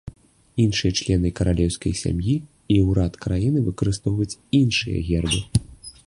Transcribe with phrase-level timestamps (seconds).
[0.63, 2.35] Іншыя члены каралеўскай сям'і
[2.75, 5.43] і ўрад краіны выкарыстоўваюць іншыя гербы.